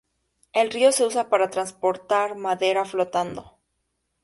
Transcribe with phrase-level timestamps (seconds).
[0.53, 3.59] El río se usa para trasportar madera flotando.